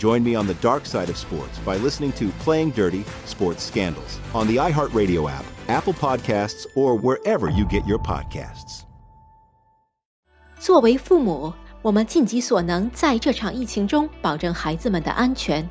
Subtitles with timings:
[0.00, 4.18] Join me on the dark side of sports by listening to Playing Dirty Sports Scandals
[4.32, 8.84] on the iHeartRadio app, Apple Podcasts, or wherever you get your podcasts.
[10.58, 11.52] 作为父母，
[11.82, 15.68] 我们尽己所能，在这场疫情中保证孩子们的安全。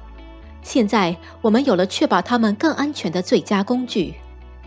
[0.62, 4.13] 现在，我们有了确保他们更安全的最佳工具。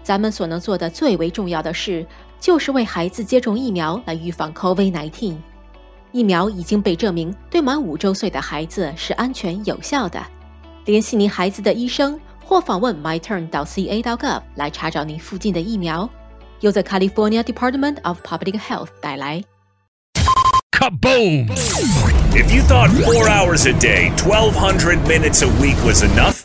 [0.02, 2.04] 咱们所能做的最为重要的事，
[2.40, 5.36] 就是为孩子接种疫苗来预防 COVID-19。
[6.12, 10.22] 疫苗已经被证明对满五周岁的孩子是安全有效的。
[10.84, 16.08] 联系您孩子的医生，或访问 myturn.ca.gov 来查找您附近的疫苗。
[16.60, 19.42] 由 The California Department of Public Health 带来。
[20.70, 21.48] Kaboom!
[22.34, 26.44] If you thought four hours a day, 1,200 minutes a week was enough,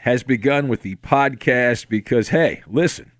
[0.00, 3.12] has begun with the podcast because, hey, listen,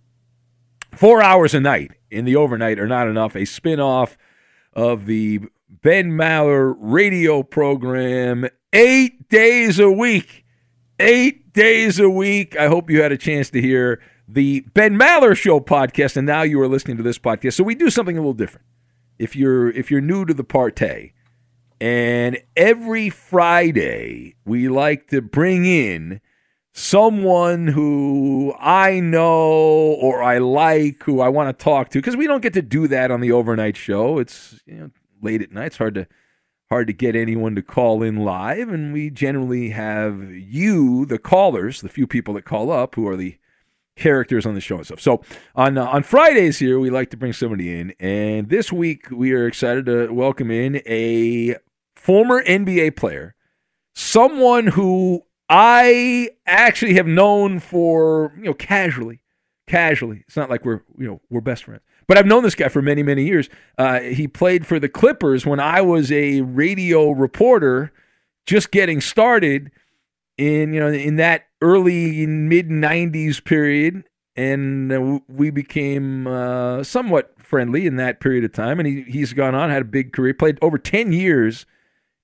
[0.94, 3.36] four hours a night in the overnight are not enough.
[3.36, 4.16] A spin off
[4.72, 10.44] of the Ben Maller radio program, eight days a week.
[10.98, 12.56] Eight days a week.
[12.56, 16.42] I hope you had a chance to hear the Ben Maller Show podcast, and now
[16.42, 17.54] you are listening to this podcast.
[17.54, 18.66] So we do something a little different
[19.18, 21.12] if you're if you're new to the partay
[21.80, 26.20] and every friday we like to bring in
[26.80, 29.42] someone who i know
[30.00, 32.88] or i like who i want to talk to because we don't get to do
[32.88, 36.06] that on the overnight show it's you know late at night it's hard to
[36.70, 41.82] hard to get anyone to call in live and we generally have you the callers
[41.82, 43.36] the few people that call up who are the
[43.96, 45.00] characters on the show and stuff.
[45.00, 45.22] So
[45.54, 49.32] on uh, on Fridays here, we like to bring somebody in, and this week we
[49.32, 51.56] are excited to welcome in a
[51.94, 53.34] former NBA player,
[53.94, 59.20] someone who I actually have known for you know casually,
[59.66, 60.22] casually.
[60.26, 61.82] It's not like we're you know we're best friends.
[62.06, 63.48] But I've known this guy for many, many years.
[63.76, 67.92] Uh, he played for the Clippers when I was a radio reporter,
[68.46, 69.70] just getting started
[70.38, 74.04] in you know in that early mid 90s period
[74.36, 79.34] and uh, we became uh, somewhat friendly in that period of time and he, he's
[79.34, 81.66] gone on had a big career played over 10 years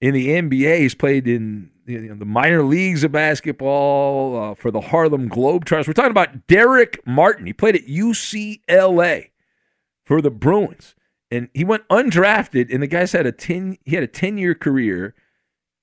[0.01, 4.71] in the nba he's played in you know, the minor leagues of basketball uh, for
[4.71, 5.87] the Harlem Globetrotters.
[5.87, 7.47] We're talking about Darrick Martin.
[7.47, 9.31] He played at UCLA
[10.05, 10.95] for the Bruins,
[11.31, 12.73] and he went undrafted.
[12.73, 15.15] And the guy's had a ten he had a ten year career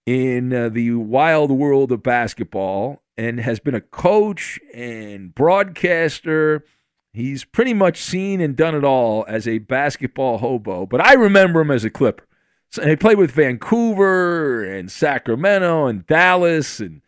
[0.06, 6.66] in uh, the wild world of basketball, and has been a coach and broadcaster.
[7.14, 10.88] He's pretty much seen and done it all as a basketball hobo.
[10.88, 12.26] But I remember him as a Clipper.
[12.74, 17.04] So he played with Vancouver and Sacramento and Dallas and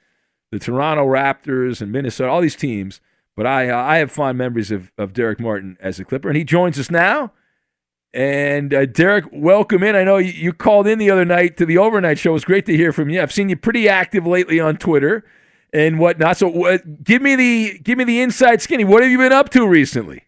[0.51, 3.01] the Toronto Raptors and Minnesota, all these teams.
[3.35, 6.38] But I uh, I have fond memories of, of Darrick Martin as a Clipper, and
[6.38, 7.31] he joins us now.
[8.13, 9.95] And uh, Darrick, welcome in.
[9.95, 12.29] I know you, you, called in the other night to the overnight show.
[12.29, 13.19] It was great to hear from you.
[13.19, 15.25] I've seen you pretty active lately on Twitter
[15.73, 16.38] and whatnot.
[16.38, 18.83] So, uh, give me the give me the inside skinny.
[18.83, 20.25] What have you been up to recently?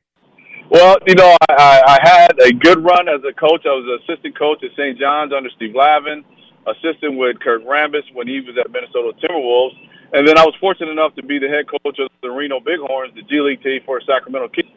[0.69, 3.65] Well, you know, I, I had a good run as a coach.
[3.65, 4.99] I was an assistant coach at St.
[4.99, 6.25] John's under Steve Lavin,
[6.67, 9.77] assistant with Kurt Rambis when he was at Minnesota Timberwolves.
[10.11, 13.15] And then I was fortunate enough to be the head coach of the Reno Bighorns,
[13.15, 14.69] the G League team for Sacramento Kings,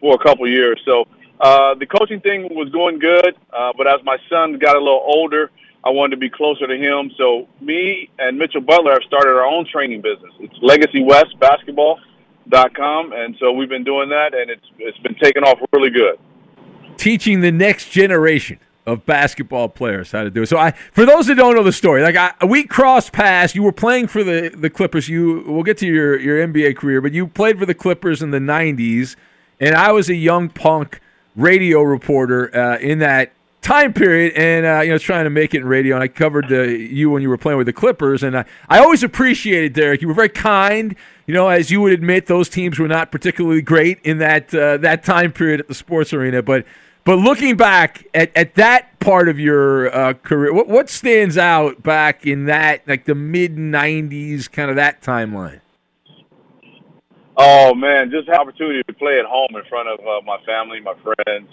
[0.00, 0.80] for a couple years.
[0.86, 1.06] So
[1.40, 5.04] uh, the coaching thing was going good, uh, but as my son got a little
[5.04, 5.50] older,
[5.84, 7.10] I wanted to be closer to him.
[7.18, 10.32] So me and Mitchell Butler have started our own training business.
[10.40, 12.00] It's Legacy West Basketball
[12.48, 15.90] dot com, and so we've been doing that, and it's it's been taking off really
[15.90, 16.18] good.
[16.96, 20.46] Teaching the next generation of basketball players how to do it.
[20.46, 23.54] So I, for those that don't know the story, like I, we crossed paths.
[23.54, 25.08] You were playing for the the Clippers.
[25.08, 28.30] You we'll get to your your NBA career, but you played for the Clippers in
[28.30, 29.16] the '90s,
[29.60, 31.00] and I was a young punk
[31.36, 33.32] radio reporter uh, in that
[33.64, 36.48] time period and uh, you know trying to make it in radio and i covered
[36.48, 40.02] the, you when you were playing with the clippers and I, I always appreciated Darrick.
[40.02, 40.94] You were very kind
[41.26, 44.76] you know as you would admit those teams were not particularly great in that uh,
[44.76, 46.66] that time period at the sports arena but
[47.04, 51.82] but looking back at, at that part of your uh, career what, what stands out
[51.82, 55.60] back in that like the mid 90s kind of that timeline?
[57.38, 60.80] Oh man just the opportunity to play at home in front of uh, my family
[60.80, 61.48] my friends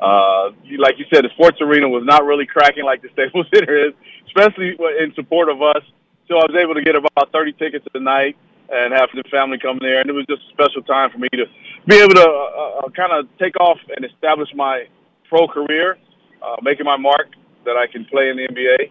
[0.00, 3.88] uh, like you said, the sports arena was not really cracking like the Staples Center
[3.88, 3.94] is,
[4.26, 5.82] especially in support of us.
[6.28, 8.36] So I was able to get about 30 tickets a night
[8.72, 11.28] and have the family come there, and it was just a special time for me
[11.32, 11.44] to
[11.86, 14.86] be able to uh, uh, kind of take off and establish my
[15.28, 15.98] pro career,
[16.40, 17.28] uh, making my mark
[17.64, 18.90] that I can play in the NBA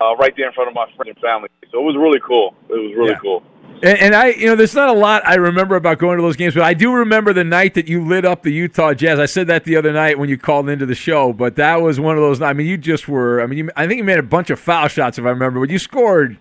[0.00, 1.48] uh, right there in front of my friends and family.
[1.72, 2.54] So it was really cool.
[2.68, 3.18] It was really yeah.
[3.18, 3.42] cool.
[3.82, 6.36] And, and, I, you know, there's not a lot I remember about going to those
[6.36, 9.18] games, but I do remember the night that you lit up the Utah Jazz.
[9.18, 12.00] I said that the other night when you called into the show, but that was
[12.00, 12.40] one of those.
[12.40, 13.42] I mean, you just were.
[13.42, 15.60] I mean, you, I think you made a bunch of foul shots if I remember,
[15.60, 16.38] but you scored.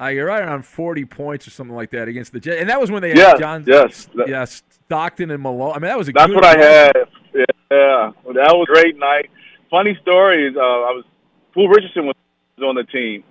[0.00, 2.80] Uh, you're right around 40 points or something like that against the Jazz, and that
[2.80, 5.72] was when they had yes, John, yes, yeah, Stockton and Malone.
[5.72, 6.92] I mean, that was a that's what I had.
[7.32, 9.30] Yeah, that was a great night.
[9.70, 11.04] Funny story is, uh, I was
[11.52, 12.16] Pooh Richardson was
[12.62, 13.22] on the team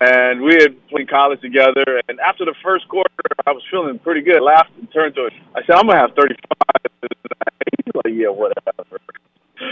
[0.00, 2.00] and we had played college together.
[2.08, 3.10] And after the first quarter,
[3.46, 4.38] I was feeling pretty good.
[4.38, 5.32] I laughed and turned to it.
[5.54, 6.38] I said, "I'm gonna have 35."
[7.02, 9.00] He's like, "Yeah, whatever."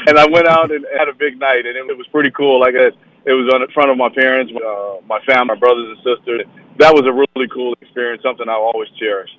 [0.06, 2.60] And I went out and had a big night, and it was pretty cool.
[2.60, 2.92] Like I,
[3.26, 6.42] it was on in front of my parents, uh, my family, my brothers and sisters.
[6.78, 8.22] That was a really cool experience.
[8.22, 9.30] Something I always cherish.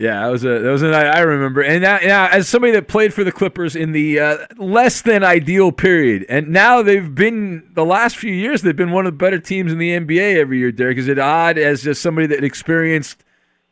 [0.00, 1.60] Yeah, that was a that was a night I remember.
[1.60, 5.22] And now, now, as somebody that played for the Clippers in the uh, less than
[5.22, 9.18] ideal period, and now they've been the last few years they've been one of the
[9.18, 10.72] better teams in the NBA every year.
[10.72, 13.22] Darrick, is it odd as just somebody that experienced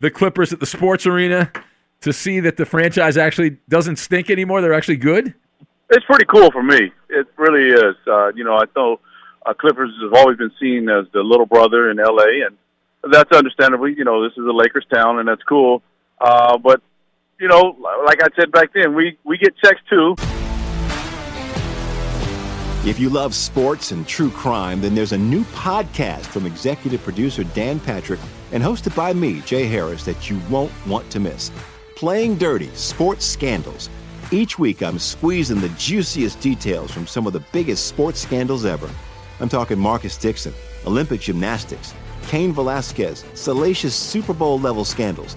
[0.01, 1.51] the Clippers at the sports arena
[2.03, 4.61] to see that the franchise actually doesn't stink anymore?
[4.61, 5.33] They're actually good.
[5.89, 6.93] It's pretty cool for me.
[7.09, 7.97] It really is.
[8.07, 9.01] Uh, you know, I know
[9.47, 12.59] uh, Clippers have always been seen as the little brother in LA, and
[13.11, 13.89] that's understandable.
[13.89, 15.83] You know, this is a Lakers town, and that's cool
[16.21, 16.83] uh, but
[17.41, 20.15] you know, like I said back then, we we get checks too.
[22.85, 27.45] If you love sports and true crime, then there's a new podcast from executive producer
[27.45, 28.21] Dan Patrick
[28.53, 31.51] and hosted by me, Jay Harris, that you won't want to miss.
[31.97, 33.91] Playing Dirty Sports Scandals.
[34.31, 38.89] Each week, I'm squeezing the juiciest details from some of the biggest sports scandals ever.
[39.41, 40.55] I'm talking Marcus Dixon,
[40.87, 41.95] Olympic gymnastics,
[42.29, 45.37] Cain Velasquez, salacious Super Bowl level scandals.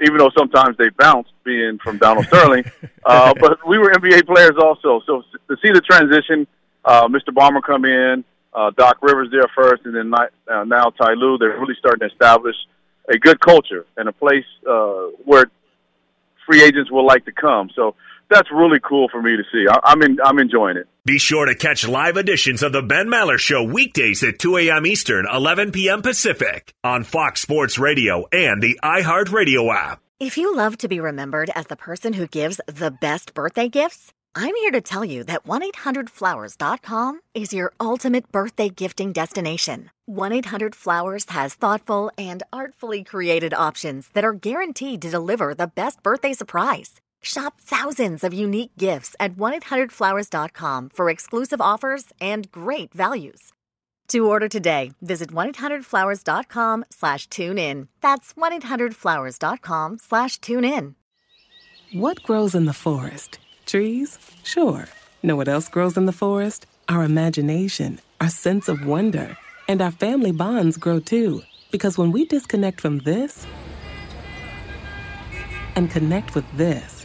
[0.00, 2.64] even though sometimes they bounce, being from Donald Sterling.
[3.08, 5.00] Uh, but we were NBA players also.
[5.06, 6.44] So to see the transition,
[6.84, 7.28] uh, Mr.
[7.28, 11.56] Ballmer come in, uh, Doc Rivers there first, and then uh, now Ty Lue, they're
[11.56, 12.56] really starting to establish
[13.08, 15.44] a good culture and a place uh, where
[16.46, 17.70] free agents will like to come.
[17.76, 17.94] So
[18.28, 19.66] that's really cool for me to see.
[19.70, 20.88] I, I'm in, I'm enjoying it.
[21.06, 24.84] Be sure to catch live editions of the Ben Maller Show weekdays at 2 a.m.
[24.84, 26.02] Eastern, 11 p.m.
[26.02, 30.00] Pacific on Fox Sports Radio and the iHeartRadio app.
[30.18, 34.12] If you love to be remembered as the person who gives the best birthday gifts,
[34.34, 39.90] I'm here to tell you that 1-800-Flowers.com is your ultimate birthday gifting destination.
[40.10, 46.32] 1-800-Flowers has thoughtful and artfully created options that are guaranteed to deliver the best birthday
[46.32, 47.00] surprise.
[47.26, 53.52] Shop thousands of unique gifts at 1-800-Flowers.com for exclusive offers and great values.
[54.08, 57.88] To order today, visit 1-800-Flowers.com slash tune in.
[58.00, 60.94] That's 1-800-Flowers.com slash tune in.
[61.92, 63.40] What grows in the forest?
[63.66, 64.20] Trees?
[64.44, 64.84] Sure.
[65.24, 66.66] Know what else grows in the forest?
[66.88, 71.42] Our imagination, our sense of wonder, and our family bonds grow too.
[71.72, 73.44] Because when we disconnect from this
[75.74, 76.95] and connect with this,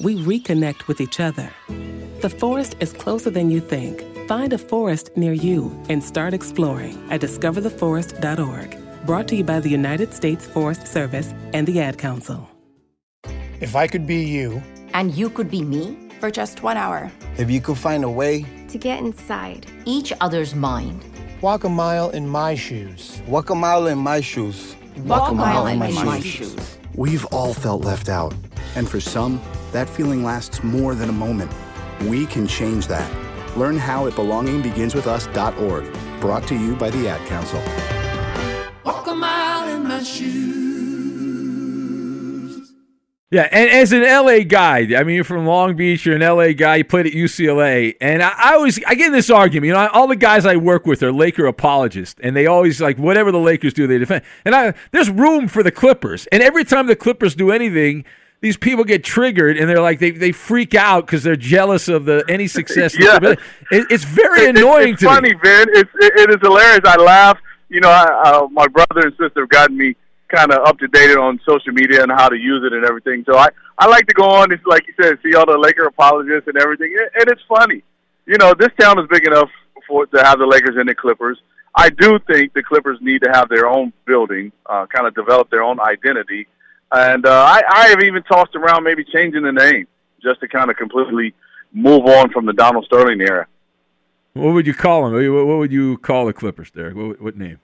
[0.00, 1.50] we reconnect with each other.
[2.20, 4.02] The forest is closer than you think.
[4.28, 9.06] Find a forest near you and start exploring at discovertheforest.org.
[9.06, 12.48] Brought to you by the United States Forest Service and the Ad Council.
[13.60, 14.62] If I could be you,
[14.94, 17.10] and you could be me, for just one hour.
[17.36, 21.04] If you could find a way to get inside each other's mind,
[21.40, 23.22] walk a mile in my shoes.
[23.26, 24.74] Walk a mile in my shoes
[25.04, 26.76] Walk a mile in my, my shoes.
[26.96, 28.34] We've all felt left out.
[28.74, 29.40] And for some,
[29.72, 31.50] that feeling lasts more than a moment.
[32.02, 33.10] We can change that.
[33.56, 36.20] Learn how at belongingbeginswithus.org.
[36.20, 37.62] Brought to you by the Ad Council.
[38.84, 40.58] Walk a mile in my shoes.
[43.30, 46.52] Yeah, and as an LA guy, I mean, you're from Long Beach, you're an LA
[46.52, 49.66] guy, you played at UCLA, and I, I always I get in this argument.
[49.66, 52.96] You know, all the guys I work with are Laker apologists, and they always like
[52.96, 54.24] whatever the Lakers do, they defend.
[54.46, 58.06] And I, there's room for the Clippers, and every time the Clippers do anything,
[58.40, 62.04] these people get triggered, and they're like they, they freak out because they're jealous of
[62.04, 62.96] the any success.
[62.98, 63.18] Yeah.
[63.22, 63.38] It,
[63.90, 65.40] it's very It- annoying it's to funny, me.
[65.42, 65.66] Ben.
[65.70, 66.80] It's it, it is hilarious.
[66.84, 67.38] I laugh.
[67.68, 69.94] You know, I, uh, my brother and sister have gotten me
[70.28, 73.24] kind of up to date on social media and how to use it and everything.
[73.26, 74.52] So I I like to go on.
[74.52, 77.82] It's like you said, see all the Laker apologists and everything, and, and it's funny.
[78.26, 79.50] You know, this town is big enough
[79.86, 81.38] for to have the Lakers and the Clippers.
[81.74, 85.48] I do think the Clippers need to have their own building, uh, kind of develop
[85.50, 86.46] their own identity.
[86.90, 89.86] And uh, I, I have even tossed around maybe changing the name
[90.22, 91.34] just to kind of completely
[91.72, 93.46] move on from the Donald Sterling era.
[94.32, 95.12] What would you call them?
[95.12, 96.94] What would you call the Clippers, Darrick?
[96.94, 97.58] What, what name?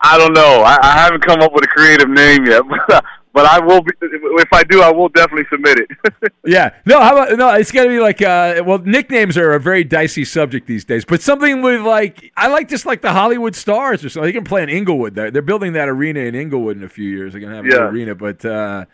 [0.00, 0.62] I don't know.
[0.62, 3.82] I, I haven't come up with a creative name yet, but, but I will.
[3.82, 6.32] Be, if I do, I will definitely submit it.
[6.46, 6.74] Yeah.
[6.84, 10.24] No, how about no, it's gotta be like uh well nicknames are a very dicey
[10.24, 11.04] subject these days.
[11.04, 14.28] But something with like I like just like the Hollywood stars or something.
[14.28, 15.14] They can play in Inglewood.
[15.14, 17.32] They're, they're building that arena in Inglewood in a few years.
[17.32, 18.84] They're gonna have an arena, but uh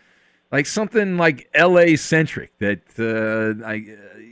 [0.53, 3.75] like something like LA centric that uh I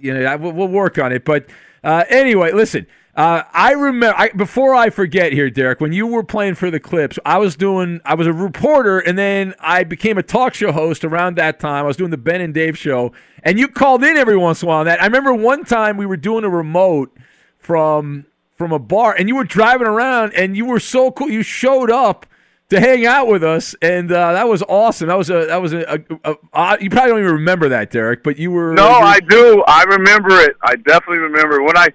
[0.01, 1.25] you know, I, we'll, we'll work on it.
[1.25, 1.49] But
[1.83, 2.87] uh anyway, listen.
[3.19, 5.81] Uh, I remember I, before I forget here, Darrick.
[5.81, 8.01] When you were playing for the Clips, I was doing.
[8.05, 11.85] I was a reporter, and then I became a talk show host around that time.
[11.85, 13.11] I was doing the Ben and Dave show,
[13.43, 14.79] and you called in every once in a while.
[14.79, 17.13] On that I remember one time we were doing a remote
[17.59, 21.29] from from a bar, and you were driving around, and you were so cool.
[21.29, 22.25] You showed up
[22.71, 25.09] to hang out with us, and uh, that was awesome.
[25.09, 27.91] That was a that was a, a, a, a you probably don't even remember that,
[27.91, 29.65] Darrick, but you were no, I do.
[29.67, 30.55] I remember it.
[30.63, 31.89] I definitely remember when I,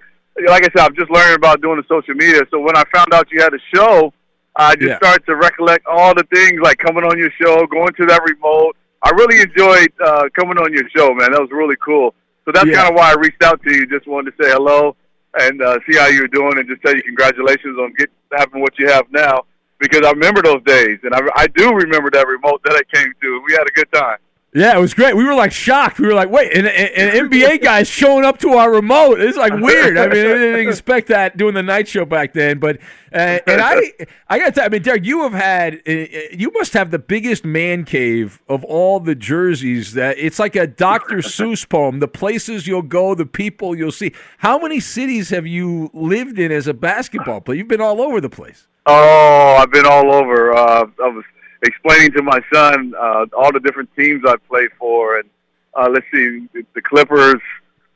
[0.48, 2.42] like I said, I'm just learning about doing the social media.
[2.50, 4.12] So when I found out you had a show,
[4.56, 4.96] I just Yeah.
[4.98, 8.76] started to recollect all the things like coming on your show, going to that remote.
[9.02, 11.32] I really enjoyed uh, coming on your show, man.
[11.32, 12.14] That was really cool.
[12.44, 12.76] So that's Yeah.
[12.76, 13.86] kind of why I reached out to you.
[13.86, 14.96] Just wanted to say hello
[15.40, 18.60] and uh, see how you were doing, and just tell you congratulations on get, having
[18.60, 19.44] what you have now.
[19.80, 23.12] Because I remember those days, and I, I do remember that remote that I came
[23.20, 23.42] to.
[23.46, 24.18] We had a good time.
[24.56, 25.16] Yeah, it was great.
[25.16, 25.98] We were like shocked.
[25.98, 29.20] We were like, wait, an, an NBA guy's showing up to our remote.
[29.20, 29.98] It's like weird.
[29.98, 32.60] I mean, I didn't expect that doing the night show back then.
[32.60, 32.76] But
[33.12, 33.92] uh, and I,
[34.28, 34.64] I got to.
[34.64, 35.82] I mean, Darrick, you have had.
[35.88, 39.94] Uh, you must have the biggest man cave of all the jerseys.
[39.94, 41.16] That it's like a Dr.
[41.16, 41.98] Seuss poem.
[41.98, 44.12] The places you'll go, the people you'll see.
[44.38, 47.58] How many cities have you lived in as a basketball player?
[47.58, 48.68] You've been all over the place.
[48.86, 50.54] Oh, I've been all over.
[50.54, 51.24] Uh, I was
[51.64, 55.28] explaining to my son uh, all the different teams I've played for, and
[55.74, 57.40] uh, let's see, the- Clippers,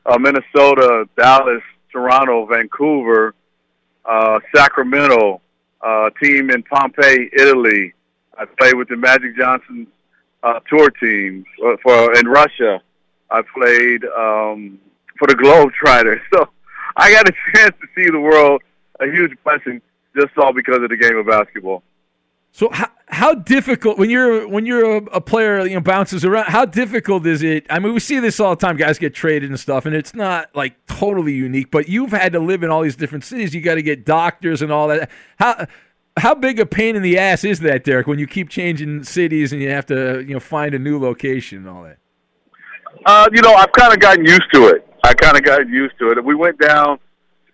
[0.05, 3.33] uh, Minnesota, Dallas, Toronto, Vancouver,
[4.05, 5.41] uh, Sacramento,
[5.81, 7.93] uh, team in Pompeii, Italy.
[8.37, 9.87] I played with the Magic Johnson
[10.43, 12.81] uh, tour teams uh, for in Russia.
[13.29, 14.79] I played um,
[15.17, 16.19] for the Globetrotters.
[16.33, 16.49] So
[16.97, 18.61] I got a chance to see the world.
[18.99, 19.81] A huge blessing,
[20.15, 21.83] just all because of the game of basketball.
[22.59, 26.47] So how, how difficult when you're when you're a, a player you know bounces around
[26.47, 29.49] how difficult is it I mean we see this all the time guys get traded
[29.49, 32.81] and stuff and it's not like totally unique but you've had to live in all
[32.81, 35.67] these different cities you got to get doctors and all that how
[36.17, 39.53] how big a pain in the ass is that Darrick when you keep changing cities
[39.53, 41.97] and you have to you know find a new location and all that
[43.05, 44.85] Uh, you know, I've kind of gotten used to it.
[45.05, 46.23] I kind of got used to it.
[46.23, 46.99] We went down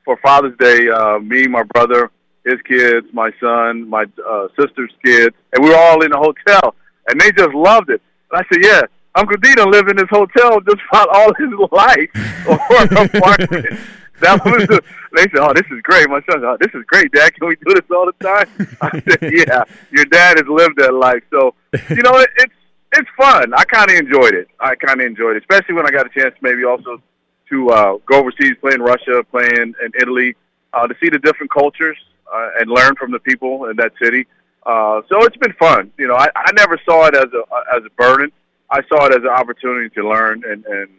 [0.04, 0.90] for Father's Day.
[0.90, 2.10] Uh, me, my brother,
[2.46, 6.76] his kids, my son, my uh, sister's kids, and we were all in a hotel,
[7.10, 8.02] and they just loved it.
[8.32, 8.82] And I said, "Yeah,
[9.16, 12.10] Uncle D done lived in this hotel just about all his life
[12.48, 13.80] or apartment."
[14.22, 14.82] That was the,
[15.14, 17.34] they said, "Oh, this is great." My son, said, "Oh, this is great, Dad.
[17.36, 18.48] Can we do this all the time?"
[18.82, 21.54] I said, "Yeah, your dad has lived that life." So,
[21.90, 22.54] you know, it, it's
[22.94, 23.54] it's fun.
[23.54, 24.48] I kind of enjoyed it.
[24.62, 27.02] I kind of enjoyed it, especially when I got a chance, maybe also
[27.50, 30.34] to uh, go overseas, play in Russia, play in, in Italy,
[30.72, 31.98] uh, to see the different cultures
[32.36, 34.28] uh, and learn from the people in that city.
[34.66, 35.92] Uh, so it's been fun.
[35.98, 38.32] You know, I, I never saw it as a as a burden.
[38.70, 40.90] I saw it as an opportunity to learn and, and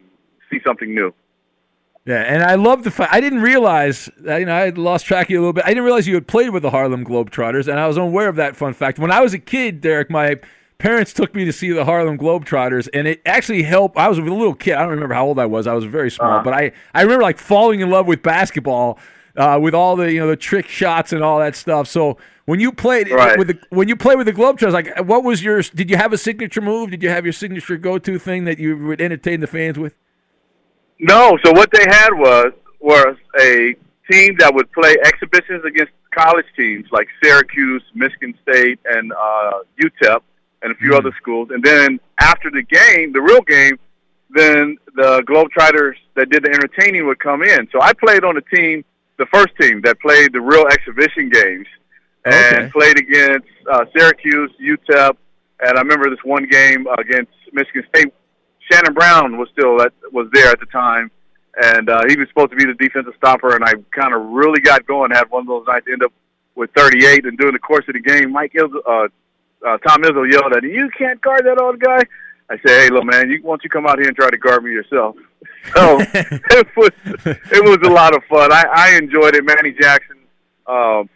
[0.49, 1.13] see something new.
[2.05, 5.05] Yeah, and I love the fact I didn't realize that, you know I had lost
[5.05, 5.65] track of you a little bit.
[5.65, 8.37] I didn't realize you had played with the Harlem Globetrotters, and I was unaware of
[8.37, 8.97] that fun fact.
[8.99, 10.37] When I was a kid, Darrick, my
[10.77, 13.97] parents took me to see the Harlem Globetrotters, and it actually helped.
[13.97, 14.75] I was a little kid.
[14.75, 15.67] I don't remember how old I was.
[15.67, 16.43] I was very small, Uh-huh.
[16.45, 18.99] but I I remember like falling in love with basketball
[19.37, 21.87] uh, with all the you know the trick shots and all that stuff.
[21.87, 23.37] So When you played Right.
[23.37, 25.61] with the when you played with the Globetrotters, like what was your?
[25.61, 26.91] Did you have a signature move?
[26.91, 29.95] Did you have your signature go-to thing that you would entertain the fans with?
[30.99, 33.75] No, so what they had was was a
[34.09, 40.21] team that would play exhibitions against college teams like Syracuse, Michigan State, and uh, UTEP,
[40.61, 41.49] and a few other schools.
[41.51, 43.77] And then after the game, the real game,
[44.29, 47.67] then the Globetrotters that did the entertaining would come in.
[47.71, 48.83] So I played on a team,
[49.17, 51.67] the first team that played the real exhibition games,
[52.25, 52.69] and Okay.
[52.71, 55.17] played against uh, Syracuse, UTEP,
[55.61, 58.13] and I remember this one game against Michigan State.
[58.71, 61.09] Shannon Brown was still at, was there at the time,
[61.63, 63.55] and uh, he was supposed to be the defensive stopper.
[63.55, 65.11] And I kind of really got going.
[65.11, 66.11] Had one of those nights end up
[66.55, 69.07] with 38, and during the course of the game, Mike Izzo, uh,
[69.67, 72.01] uh, Tom Izzo yelled at me, "You can't guard that old guy."
[72.49, 74.37] I said, "Hey, look, man, you why don't you come out here and try to
[74.37, 75.15] guard me yourself?"
[75.75, 78.51] So it was it was a lot of fun.
[78.51, 79.43] I, I enjoyed it.
[79.45, 80.17] Manny Jackson
[80.67, 81.09] um,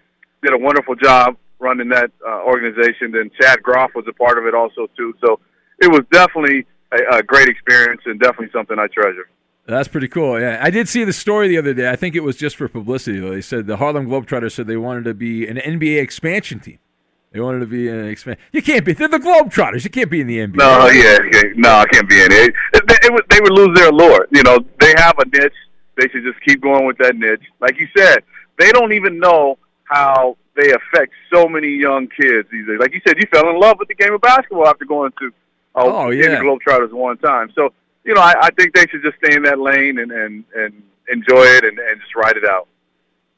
[0.43, 3.11] did a wonderful job running that uh, organization.
[3.11, 5.13] Then Chad Groff was a part of it also too.
[5.23, 5.39] So
[5.79, 9.29] it was definitely a, a great experience and definitely something I treasure.
[9.67, 10.39] That's pretty cool.
[10.39, 11.89] Yeah, I did see the story the other day.
[11.89, 13.19] I think it was just for publicity.
[13.19, 16.79] Though they said the Harlem Globetrotters said they wanted to be an NBA expansion team.
[17.31, 18.37] They wanted to be an expand.
[18.51, 18.91] You can't be.
[18.93, 19.83] They're the Globetrotters.
[19.85, 20.55] You can't be in the NBA.
[20.55, 22.53] No, yeah, yeah, no, I can't be in it.
[22.73, 24.27] It, it, it would, they would lose their allure.
[24.31, 25.53] You know, they have a niche.
[25.95, 27.43] They should just keep going with that niche.
[27.61, 28.23] Like you said,
[28.59, 32.79] they don't even know how they affect so many young kids these days.
[32.79, 35.27] Like you said, you fell in love with the game of basketball after going to
[35.75, 36.29] uh, Oh, yeah.
[36.31, 37.49] the Globetrotters one time.
[37.55, 37.71] So,
[38.03, 40.83] you know, I, I think they should just stay in that lane and and, and
[41.07, 42.67] enjoy it and, and just ride it out.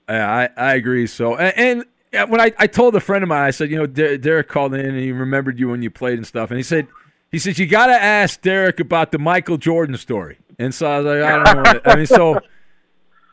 [0.09, 1.05] Yeah, I, I agree.
[1.07, 3.77] So, and, and yeah, when I, I told a friend of mine, I said, you
[3.77, 6.57] know, Der- Darrick called in and he remembered you when you played and stuff, and
[6.57, 6.87] he said,
[7.31, 10.37] he said you got to ask Darrick about the Michael Jordan story.
[10.59, 11.71] And so I was like, I don't know.
[11.71, 12.39] What I mean, so.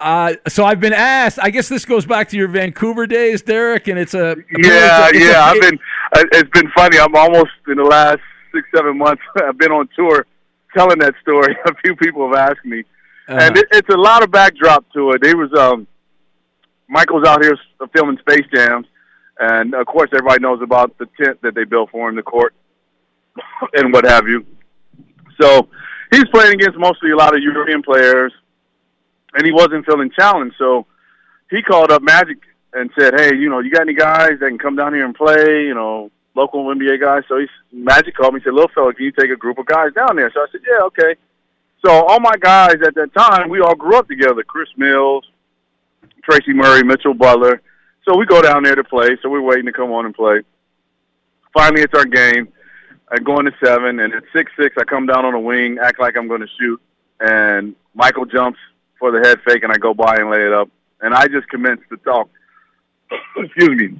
[0.01, 1.39] Uh, so I've been asked.
[1.43, 5.13] I guess this goes back to your Vancouver days, Darrick, and it's a Yeah, it's
[5.13, 5.45] a- it's yeah.
[5.45, 5.79] I've been.
[6.33, 6.99] It's been funny.
[6.99, 8.21] I'm almost in the last
[8.55, 9.21] six, seven months.
[9.45, 10.25] I've been on tour
[10.75, 11.55] telling that story.
[11.67, 12.83] A few people have asked me,
[13.29, 13.53] and Uh-huh.
[13.61, 15.23] it, it's a lot of backdrop to it.
[15.23, 15.87] It was um,
[16.91, 17.57] Michael's out here
[17.95, 18.87] filming Space Jams,
[19.39, 22.53] and of course, everybody knows about the tent that they built for him, the court,
[23.75, 24.45] and what have you.
[25.41, 25.69] So
[26.11, 28.33] he's playing against mostly a lot of European players,
[29.35, 30.57] and he wasn't feeling challenged.
[30.59, 30.87] So
[31.49, 32.39] he called up Magic
[32.73, 35.15] and said, "Hey, you know, you got any guys that can come down here and
[35.15, 35.67] play?
[35.67, 39.05] You know, local NBA guys." So he's Magic called me and said, "Little fella, can
[39.05, 41.15] you take a group of guys down there?" So I said, "Yeah, okay."
[41.85, 45.25] So all my guys at that time, we all grew up together: Chris Mills,
[46.23, 47.63] Tracy Murray, Mitchell Butler.
[48.09, 49.17] So we go down there to play.
[49.23, 50.41] So we're waiting to come on and play.
[51.53, 52.49] Finally, it's our game.
[53.13, 55.99] I go into seven, and at six six, I come down on a wing, act
[55.99, 56.81] like I'm going to shoot,
[57.19, 58.59] and Michael jumps
[59.01, 60.69] for the head fake, and I go by and lay it up,
[61.01, 62.31] and I just commenced to talk.
[63.37, 63.99] excuse me,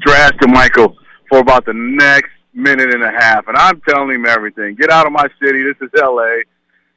[0.00, 0.96] trash to Michael
[1.28, 4.76] for about the next minute and a half, and I'm telling him everything.
[4.76, 5.64] Get out of my city.
[5.64, 6.44] This is L.A.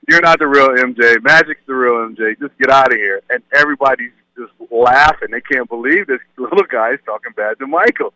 [0.07, 1.21] You're not the real MJ.
[1.23, 2.37] Magic's the real MJ.
[2.39, 3.21] Just get out of here.
[3.29, 5.29] And everybody's just laughing.
[5.31, 8.13] They can't believe this little guy is talking bad to Michael.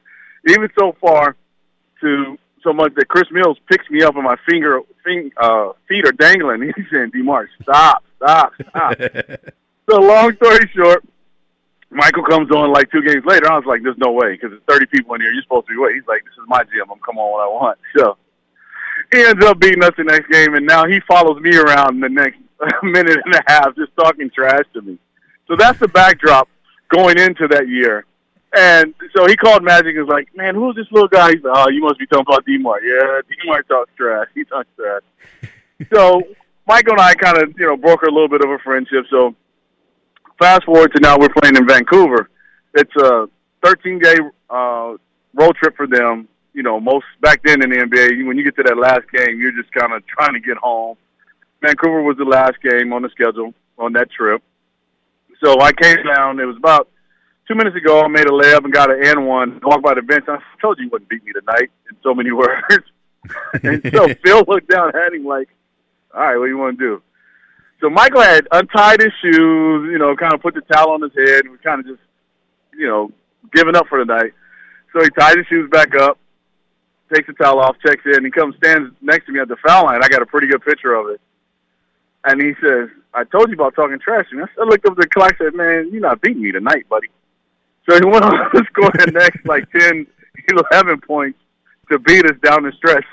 [0.48, 1.36] Even so far
[2.02, 6.06] to so much that Chris Mills picks me up and my finger fing, uh, feet
[6.06, 6.62] are dangling.
[6.76, 8.98] He's saying, "Demarc, stop, stop, stop."
[9.90, 11.04] so long story short,
[11.90, 13.52] Michael comes on like two games later.
[13.52, 15.32] I was like, "There's no way," because there's 30 people in here.
[15.32, 16.02] You're supposed to be waiting.
[16.02, 16.92] He's like, "This is my gym.
[16.92, 18.18] I'm come on when I want." So
[19.12, 22.10] he ends up beating us the next game, and now he follows me around the
[22.10, 22.40] next
[22.84, 24.98] minute and a half, just talking trash to me.
[25.48, 26.50] So that's the backdrop
[26.90, 28.06] going into that year.
[28.56, 31.58] And so he called Magic and was like, "Man, who's this little guy?" He's like,
[31.58, 34.28] "Oh, you must be talking about Demar." Yeah, Demar talks trash.
[34.34, 35.02] He talks trash.
[35.94, 36.22] so
[36.66, 39.06] Michael and I kind of, you know, broker a little bit of a friendship.
[39.10, 39.36] So
[40.40, 42.30] fast forward to now, we're playing in Vancouver.
[42.74, 43.28] It's a
[43.64, 44.16] 13 day
[44.50, 44.94] uh,
[45.34, 46.28] road trip for them.
[46.54, 49.40] You know, most back then in the NBA, when you get to that last game,
[49.40, 50.98] you're just kind of trying to get home.
[51.62, 54.42] Vancouver was the last game on the schedule on that trip.
[55.44, 56.40] So I came down.
[56.40, 56.90] It was about
[57.48, 58.02] two minutes ago.
[58.02, 59.60] I made a layup and got an N one.
[59.64, 60.26] Walked by the bench.
[60.28, 62.86] I told you you wouldn't beat me tonight in so many words.
[63.64, 65.50] and so Phil looked down at him like,
[66.14, 67.02] "All right, what do you want to do?"
[67.80, 71.12] So Michael had untied his shoes, you know, kind of put the towel on his
[71.16, 72.02] head, and was kind of just,
[72.74, 73.12] you know,
[73.54, 74.34] giving up for the night.
[74.94, 76.18] So he ties his shoes back up,
[77.14, 79.58] takes the towel off, checks in, and he comes stands next to me at the
[79.58, 80.00] foul line.
[80.04, 81.22] I got a pretty good picture of it.
[82.26, 84.26] And he says, I told you about talking trash.
[84.32, 87.08] And I looked up the clock and said, Man, you're not beating me tonight, buddy.
[87.90, 90.06] So he went on to score the next like 10,
[90.72, 91.40] 11 points
[91.92, 93.06] to beat us down the stretch.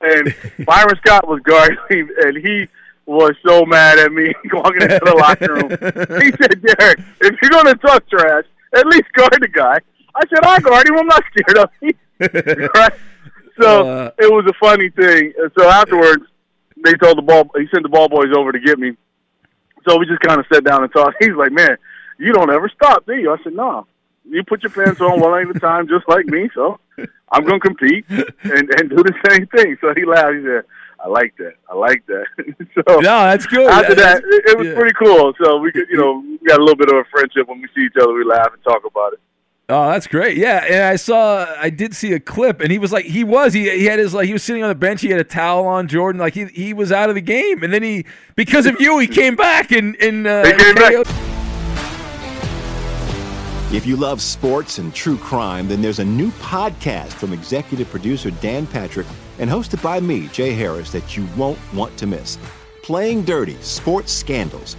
[0.00, 0.34] And
[0.66, 2.66] Byron Scott was guarding and he
[3.06, 5.70] was so mad at me walking into the locker room.
[6.20, 9.78] He said, Darrick, if you're going to talk trash, at least guard the guy.
[10.14, 10.98] I said, I guard him.
[10.98, 12.68] I'm not scared of him.
[12.74, 12.92] right?
[13.60, 15.32] So Uh, it was a funny thing.
[15.58, 16.24] So afterwards,
[16.84, 17.50] they told the ball.
[17.56, 18.96] He sent the ball boys over to get me.
[19.88, 21.16] So we just kind of sat down and talked.
[21.20, 21.76] He's like, "Man,
[22.18, 23.86] you don't ever stop, do you?" I said, "No.
[24.30, 26.50] You put your pants on one at a time, just like me.
[26.54, 26.78] So
[27.32, 30.34] I'm going to compete and and do the same thing." So he laughed.
[30.34, 30.64] He said,
[31.00, 31.54] "I like that.
[31.70, 32.26] I like that."
[32.74, 33.68] so no, that's good.
[33.70, 34.74] after that, it, it was yeah.
[34.74, 35.32] pretty cool.
[35.42, 37.68] So we could, you know, we got a little bit of a friendship when we
[37.74, 38.12] see each other.
[38.12, 39.20] We laugh and talk about it.
[39.70, 40.38] Oh, that's great.
[40.38, 43.52] Yeah, and I saw, I did see a clip, and he was like, he was,
[43.52, 45.66] he, he had his like, he was sitting on the bench, he had a towel
[45.66, 48.80] on, Jordan, like he he was out of the game, and then he, because of
[48.80, 50.94] you, he came back and and uh, He came back.
[53.70, 58.30] If you love sports and true crime, then there's a new podcast from executive producer
[58.30, 59.06] Dan Patrick
[59.38, 62.38] and hosted by me, Jay Harris, that you won't want to miss.
[62.82, 64.78] Playing Dirty Sports Scandals.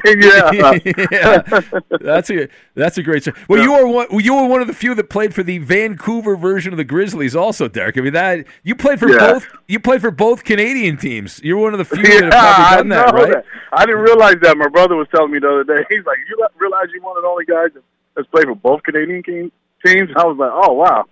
[0.04, 0.78] yeah.
[1.10, 1.60] yeah.
[2.00, 3.36] That's a that's a great story.
[3.48, 6.36] Well, you were one you were one of the few that played for the Vancouver
[6.36, 7.96] version of the Grizzlies, also, Darrick.
[7.98, 9.32] I mean that you played for Yeah.
[9.32, 9.46] both.
[9.68, 11.40] You played for both Canadian teams.
[11.42, 13.32] You're one of the few yeah, that have probably done that, right?
[13.32, 13.44] that.
[13.72, 14.56] I didn't realize that.
[14.56, 15.84] My brother was telling me the other day.
[15.88, 17.70] He's like, "You realize you're one of the only guys
[18.14, 19.52] that's played for both Canadian teams?"
[20.16, 21.04] I was like, "Oh wow,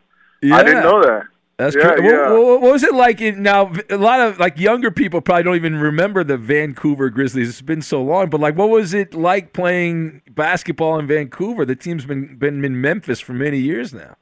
[0.52, 1.24] I didn't know that."
[1.62, 2.04] That's yeah, true.
[2.10, 2.30] Yeah.
[2.32, 3.72] What, what- what was it like in, now?
[3.90, 7.48] A lot of like younger people probably don't even remember the Vancouver Grizzlies.
[7.48, 11.64] It's been so long, but like, what was it like playing basketball in Vancouver?
[11.64, 14.16] The team's been been in Memphis for many years now.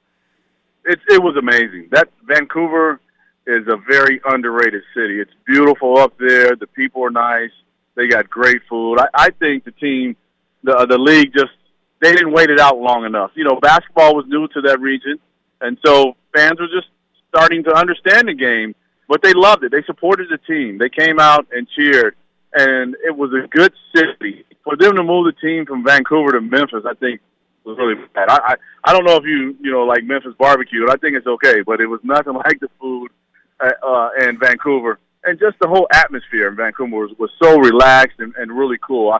[0.84, 1.88] it it was amazing.
[1.92, 3.00] That Vancouver
[3.46, 5.20] is a very underrated city.
[5.20, 6.54] It's beautiful up there.
[6.56, 7.50] The people are nice.
[7.96, 8.98] They got great food.
[8.98, 10.16] I, I think the team,
[10.62, 11.52] the the league, just
[12.00, 13.30] they didn't wait it out long enough.
[13.34, 15.18] You know, basketball was new to that region,
[15.60, 16.88] and so fans were just
[17.30, 18.74] starting to understand the game.
[19.08, 19.72] But they loved it.
[19.72, 20.78] They supported the team.
[20.78, 22.14] They came out and cheered,
[22.52, 26.40] and it was a good city for them to move the team from Vancouver to
[26.40, 26.84] Memphis.
[26.88, 27.20] I think
[27.64, 28.28] was really bad.
[28.28, 30.86] I, I I don't know if you you know like Memphis barbecue.
[30.86, 33.10] But I think it's okay, but it was nothing like the food
[33.58, 38.20] uh, uh, in Vancouver, and just the whole atmosphere in Vancouver was, was so relaxed
[38.20, 39.10] and, and really cool.
[39.12, 39.18] I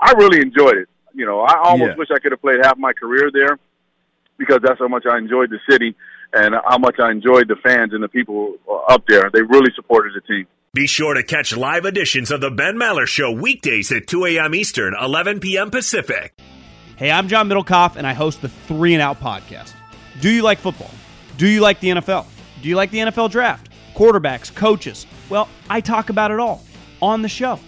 [0.00, 0.88] I really enjoyed it.
[1.14, 1.96] You know, I almost Yeah.
[1.96, 3.58] wish I could have played half my career there
[4.36, 5.94] because that's how much I enjoyed the city
[6.32, 9.30] and how much I enjoyed the fans and the people uh, up there.
[9.32, 10.46] They really supported the team.
[10.72, 14.54] Be sure to catch live editions of The Ben Maller Show weekdays at 2 a.m.
[14.54, 15.70] Eastern, 11 p.m.
[15.70, 16.32] Pacific.
[16.96, 19.72] Hey, I'm John Middlekauff, and I host the Three and Out podcast.
[20.20, 20.90] Do you like football?
[21.38, 22.26] Do you like the NFL?
[22.62, 23.70] Do you like the NFL draft?
[23.94, 25.06] Quarterbacks, coaches?
[25.28, 26.62] Well, I talk about it all
[27.02, 27.58] on the show.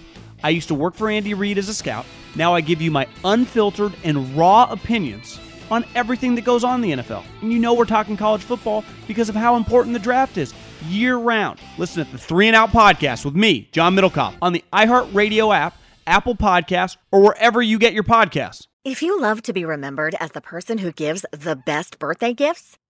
[0.45, 2.07] I used to work for Andy Reid as a scout.
[2.37, 5.41] Now I give you my unfiltered and raw opinions
[5.73, 7.25] on everything that goes on in the NFL.
[7.41, 10.53] And you know we're talking college football because of how important the draft is
[10.87, 11.59] year round.
[11.79, 15.77] Listen to the Three and Out podcast with me, John Middlekauff, on the iHeartRadio app,
[16.07, 18.67] Apple Podcasts, or wherever you get your podcasts.
[18.85, 22.79] If you love to be remembered as the person who gives the best birthday gifts,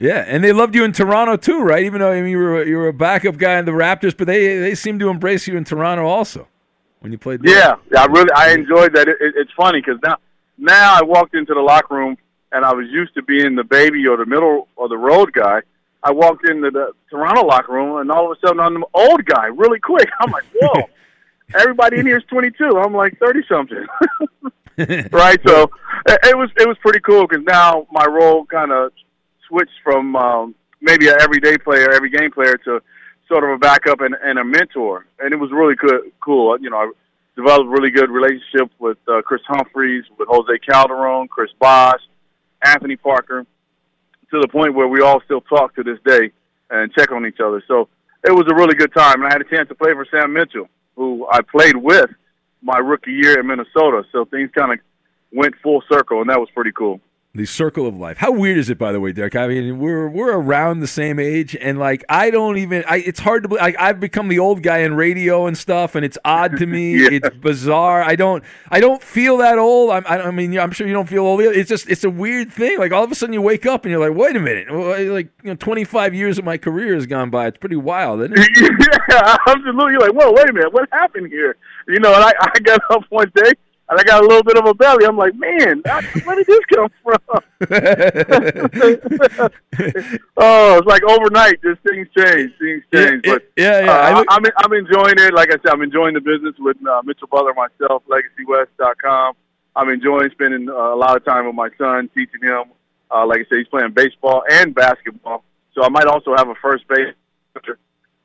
[0.00, 1.84] Yeah, and they loved you in Toronto too, right?
[1.84, 4.26] Even though I mean, you were you were a backup guy in the Raptors, but
[4.26, 6.48] they they seemed to embrace you in Toronto also
[7.00, 7.42] when you played.
[7.42, 7.54] There.
[7.54, 9.08] Yeah, I really I enjoyed that.
[9.08, 10.16] It, it, it's funny because now
[10.56, 12.16] now I walked into the locker room
[12.50, 15.60] and I was used to being the baby or the middle or the road guy.
[16.02, 19.26] I walked into the Toronto locker room and all of a sudden I'm the old
[19.26, 20.08] guy really quick.
[20.20, 20.82] I'm like, whoa.
[21.52, 22.78] Everybody in here is 22.
[22.78, 23.86] I'm like 30 something.
[25.12, 25.38] right?
[25.46, 25.70] So
[26.06, 28.92] it, it was it was pretty cool because now my role kind of
[29.50, 32.80] switched from um, maybe an everyday player, every game player to
[33.28, 36.58] sort of a backup and, and a mentor, and it was really good, cool.
[36.58, 36.90] You know, I
[37.36, 42.00] developed really good relationship with uh, Kris Humphries, with Jose Calderon, Chris Bosh,
[42.64, 43.44] Anthony Parker,
[44.30, 46.30] to the point where we all still talk to this day
[46.70, 47.62] and check on each other.
[47.68, 47.88] So
[48.26, 50.32] it was a really good time, and I had a chance to play for Sam
[50.32, 52.10] Mitchell, who I played with
[52.62, 54.04] my rookie year in Minnesota.
[54.12, 54.78] So things kind of
[55.32, 57.00] went full circle, and that was pretty cool.
[57.32, 58.16] The circle of life.
[58.18, 59.36] How weird is it, by the way, Darrick?
[59.36, 62.82] I mean, we're we're around the same age, and like I don't even.
[62.88, 63.62] I, it's hard to believe.
[63.62, 67.02] I, I've become the old guy in radio and stuff, and it's odd to me.
[67.02, 67.10] Yeah.
[67.12, 68.02] It's bizarre.
[68.02, 68.42] I don't.
[68.68, 69.90] I don't feel that old.
[69.92, 71.40] I'm, I, I mean, I'm sure you don't feel old.
[71.40, 71.52] either.
[71.52, 71.88] It's just.
[71.88, 72.80] It's a weird thing.
[72.80, 74.68] Like all of a sudden, you wake up and you're like, wait a minute.
[74.68, 77.46] Like you know, 25 years of my career has gone by.
[77.46, 78.98] It's pretty wild, isn't it?
[79.08, 79.92] yeah, absolutely.
[79.92, 81.56] You're like, whoa, wait a minute, what happened here?
[81.86, 83.52] You know, and I, I got up one day.
[83.90, 85.04] And I got a little bit of a belly.
[85.04, 85.82] I'm like, man,
[86.24, 87.18] where did this come from?
[90.36, 93.22] oh, it's like overnight, just things change, things change.
[93.24, 95.34] Yeah, but yeah, yeah, uh, I look- I'm I'm enjoying it.
[95.34, 99.34] Like I said, I'm enjoying the business with uh, Mitchell Butler myself, LegacyWest.com.
[99.76, 102.64] I'm enjoying spending uh, a lot of time with my son, teaching him.
[103.10, 106.54] Uh, like I said, he's playing baseball and basketball, so I might also have a
[106.56, 107.14] first base
[107.56, 107.60] uh,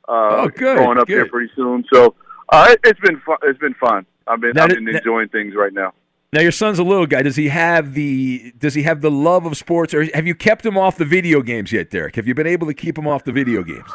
[0.08, 1.84] Oh, good, going up here pretty soon.
[1.92, 2.14] So
[2.48, 3.38] uh, it, it's been fun.
[3.42, 4.06] It's been fun.
[4.26, 5.92] I've been Now, I've been enjoying things right now.
[6.32, 7.22] Now your son's a little guy.
[7.22, 10.66] Does he have the Does he have the love of sports, or have you kept
[10.66, 12.16] him off the video games yet, Darrick?
[12.16, 13.88] Have you been able to keep him off the video games?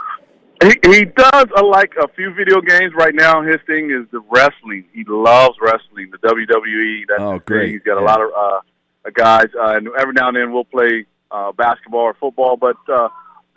[0.64, 3.42] He he does uh, like a few video games right now.
[3.42, 4.86] His thing is the wrestling.
[4.94, 7.02] He loves wrestling, the WWE.
[7.08, 7.66] That's Oh, great.
[7.66, 7.72] thing.
[7.74, 11.06] He's got a lot of uh, guys, uh, and every now and then we'll play
[11.32, 12.58] uh, basketball or football.
[12.58, 13.10] But uh,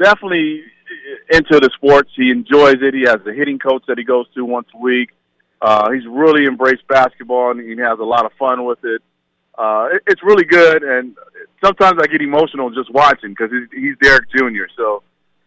[0.02, 0.62] definitely
[1.30, 2.10] into the sports.
[2.16, 2.94] He enjoys it.
[2.94, 5.10] He has a hitting coach that he goes to once a week.
[5.64, 9.00] Uh, he's really embraced basketball and he has a lot of fun with it.
[9.56, 11.16] Uh, it it's really good, and
[11.64, 14.66] sometimes I get emotional just watching because he's, he's Darrick Jr.
[14.76, 15.02] So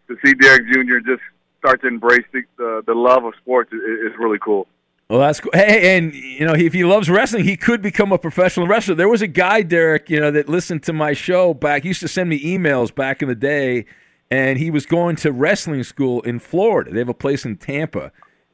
[0.07, 0.99] to see Darrick Jr.
[1.05, 1.22] just
[1.59, 4.65] start to embrace the the, the love of sports is, is really cool.
[5.07, 5.51] Well, that's cool.
[5.53, 8.95] Hey, and you know, if he loves wrestling, he could become a professional wrestler.
[8.95, 11.84] There was a guy, Darrick, you know, that listened to my show back.
[11.84, 13.86] He used to send me emails back in the day,
[14.32, 16.91] and he was going to wrestling school in Florida.
[16.91, 18.11] They have a place in Tampa,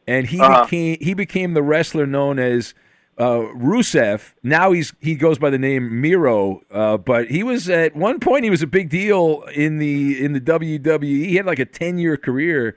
[0.07, 0.65] and he Uh-huh.
[0.65, 2.73] became he became the wrestler known as
[3.17, 4.33] uh, Rusev.
[4.43, 8.43] Now he's he goes by the name Miro, uh, but he was at one point
[8.43, 11.03] he was a big deal in the in the WWE.
[11.03, 12.75] He had like a ten year career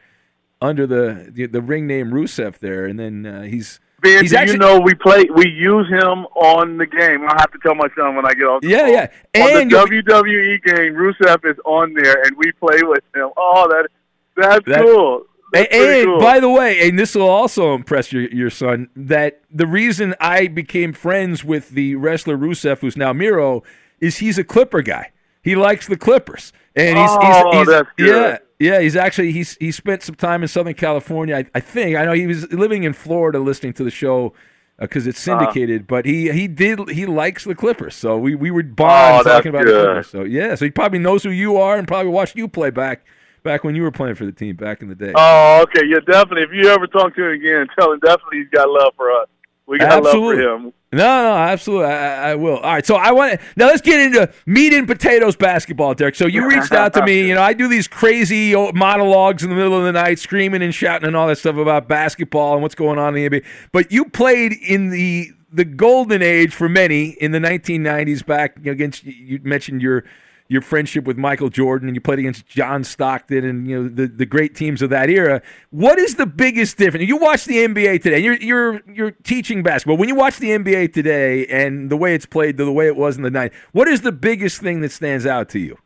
[0.60, 4.52] under the, the the ring name Rusev there, and then uh, he's Ben, he's actually
[4.54, 5.24] you know we play?
[5.34, 7.22] We use him on the game.
[7.26, 8.60] I have to tell my son when I get off.
[8.60, 8.92] The Yeah, phone.
[8.92, 9.42] yeah.
[9.62, 13.30] On the WWE game, Rusev is on there, and we play with him.
[13.38, 13.88] Oh, that
[14.36, 15.24] that's That- cool.
[15.56, 16.20] And, and cool.
[16.20, 20.46] by the way, and this will also impress your, your son, that the reason I
[20.48, 23.62] became friends with the wrestler Rusev, who's now Miro,
[24.00, 25.12] is he's a Clipper guy.
[25.42, 27.86] He likes the Clippers, and he's, Oh, he's, he's good.
[27.98, 28.80] yeah, yeah.
[28.80, 31.36] He's actually he's he spent some time in Southern California.
[31.36, 34.32] I, I think I know he was living in Florida, listening to the show
[34.78, 35.38] because it's Uh-huh.
[35.38, 35.86] syndicated.
[35.86, 39.50] but he he did he likes the Clippers, so we we would bond Oh, talking
[39.50, 39.70] about the.
[39.72, 40.08] Clippers.
[40.10, 43.06] So yeah, so he probably knows who you are and probably watched you play back
[43.46, 45.12] back when you were playing for the team back in the day.
[45.14, 45.86] Oh, okay.
[45.86, 46.42] Yeah, definitely.
[46.42, 49.28] If you ever talk to him again, tell him definitely he's got love for us.
[49.66, 50.44] We got Absolutely.
[50.44, 50.72] love for him.
[50.92, 51.86] No, no, absolutely.
[51.86, 52.56] I, I- will.
[52.58, 52.86] All right.
[52.86, 53.46] So I want to.
[53.56, 53.66] now.
[53.66, 56.14] Let's get into meat and potatoes basketball, Darrick.
[56.16, 57.16] So you reached out to me.
[57.26, 60.72] You know, I do these crazy monologues in the middle of the night, screaming and
[60.74, 63.44] shouting and all that stuff about basketball and what's going on in the NBA.
[63.72, 68.24] But you played in the the golden age for many in the 1990s.
[68.24, 70.04] Back against you mentioned your
[70.48, 74.06] your friendship with Michael Jordan, and you played against John Stockton, and you know the,
[74.06, 75.42] the great teams of that era.
[75.70, 77.08] What is the biggest difference?
[77.08, 78.18] You watch the NBA today.
[78.18, 79.96] You're you're you're teaching basketball.
[79.96, 82.96] When you watch the NBA today and the way it's played to the way it
[82.96, 85.76] was in the night, what is the biggest thing that stands out to you?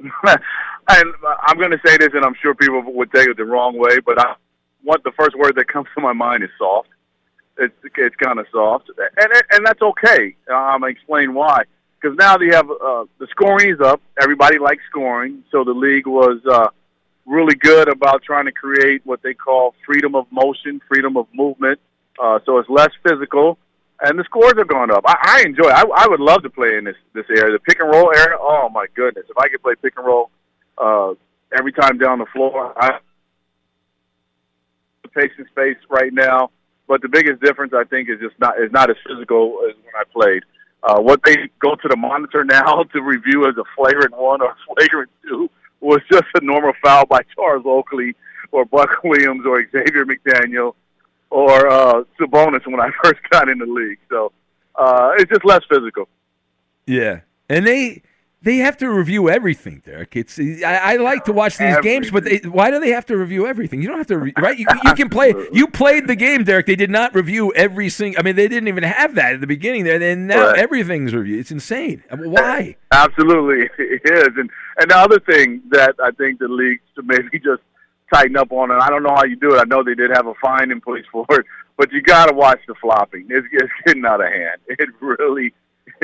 [0.00, 0.38] and
[0.88, 3.78] uh, I'm going to say this, and I'm sure people would take it the wrong
[3.78, 4.34] way, but I
[4.84, 6.88] want the first word that comes to my mind is soft.
[7.58, 10.36] It's it's kind of soft, and and that's okay.
[10.48, 11.64] Um, I'm gonna explain why.
[12.00, 14.00] Because now they have uh, the scoring is up.
[14.20, 16.68] Everybody likes scoring, so the league was uh,
[17.26, 21.78] really good about trying to create what they call freedom of motion, freedom of movement.
[22.18, 23.58] Uh, so it's less physical,
[24.00, 25.04] and the scores are going up.
[25.06, 25.68] I, I enjoy.
[25.68, 25.74] It.
[25.74, 28.36] I, I would love to play in this this area, the pick and roll area.
[28.40, 29.26] Oh my goodness!
[29.28, 30.30] If I could play pick and roll
[30.78, 31.12] uh,
[31.56, 32.98] every time down the floor, I
[35.14, 36.50] and space right now.
[36.88, 39.94] But the biggest difference, I think, is just not is not as physical as when
[39.94, 40.42] I played.
[40.82, 44.54] Uh, what they go to the monitor now to review as a flagrant one or
[44.74, 45.50] flagrant two
[45.80, 48.14] was just a normal foul by Charles Oakley
[48.52, 50.74] or Buck Williams or Xavier McDaniel
[51.30, 53.98] or uh, Sabonis when I first got in the league.
[54.08, 54.32] So
[54.74, 56.08] uh, it's just less physical.
[56.86, 58.02] Yeah, and they
[58.42, 60.16] they have to review everything, Darrick.
[60.16, 63.16] It's I, I like to watch these games, but they, why do they have to
[63.16, 63.82] review everything?
[63.82, 64.58] You don't have to, re- right?
[64.58, 65.34] You, you can play.
[65.52, 66.66] You played the game, Darrick.
[66.66, 68.18] They did not review every single.
[68.18, 70.00] I mean, they didn't even have that at the beginning there.
[70.02, 70.58] And now Right.
[70.58, 71.40] everything's reviewed.
[71.40, 72.02] It's insane.
[72.10, 72.76] Uh, I mean, why?
[72.92, 74.28] Absolutely, it is.
[74.36, 77.62] And and the other thing that I think the league should maybe just
[78.12, 79.58] tighten up on, and I don't know how you do it.
[79.58, 81.44] I know they did have a fine in place for it,
[81.76, 83.26] but you got to watch the flopping.
[83.28, 84.60] It's, it's getting out of hand.
[84.66, 85.52] It really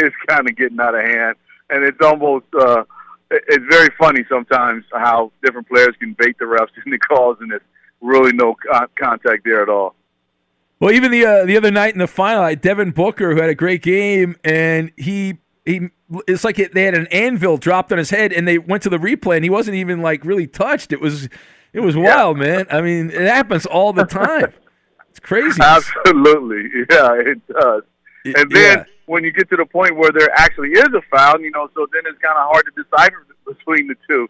[0.03, 1.37] is kind of getting out of hand,
[1.71, 2.85] and it's almost uh,
[3.31, 7.63] it's very funny sometimes how different players can bait the refs into calls, and there's
[8.01, 9.95] really no con- contact there at all.
[10.79, 13.41] Well, even the uh, the other night in the final, I had Devin Booker who
[13.41, 15.89] had a great game, and he he
[16.29, 18.91] it's like it, they had an anvil dropped on his head, and they went to
[18.91, 20.93] the replay, and he wasn't even like really touched.
[20.93, 21.29] It was
[21.73, 22.67] it was wild, man.
[22.71, 24.53] I mean, it happens all the time.
[25.11, 25.63] It's crazy.
[25.63, 27.85] Absolutely, yeah, it does.
[28.27, 31.51] And then when you get to the point where there actually is a foul, you
[31.51, 34.29] know, so then it's kind of hard to decipher between the two.